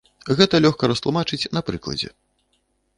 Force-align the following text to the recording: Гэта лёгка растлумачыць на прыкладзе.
Гэта 0.39 0.61
лёгка 0.65 0.89
растлумачыць 0.93 1.41
на 1.59 1.65
прыкладзе. 1.71 2.09